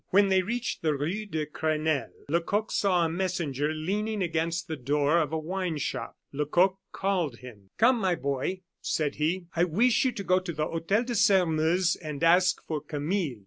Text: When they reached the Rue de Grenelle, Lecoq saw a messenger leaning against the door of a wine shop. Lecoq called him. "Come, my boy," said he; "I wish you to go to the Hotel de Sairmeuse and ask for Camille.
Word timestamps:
When 0.09 0.29
they 0.29 0.41
reached 0.41 0.81
the 0.81 0.95
Rue 0.95 1.27
de 1.27 1.45
Grenelle, 1.45 2.09
Lecoq 2.27 2.71
saw 2.71 3.05
a 3.05 3.09
messenger 3.09 3.71
leaning 3.71 4.23
against 4.23 4.67
the 4.67 4.75
door 4.75 5.19
of 5.19 5.31
a 5.31 5.37
wine 5.37 5.77
shop. 5.77 6.17
Lecoq 6.33 6.79
called 6.91 7.35
him. 7.37 7.69
"Come, 7.77 7.99
my 7.99 8.15
boy," 8.15 8.61
said 8.81 9.17
he; 9.17 9.45
"I 9.55 9.63
wish 9.63 10.03
you 10.03 10.11
to 10.13 10.23
go 10.23 10.39
to 10.39 10.53
the 10.53 10.65
Hotel 10.65 11.03
de 11.03 11.13
Sairmeuse 11.13 11.95
and 11.97 12.23
ask 12.23 12.65
for 12.65 12.81
Camille. 12.81 13.37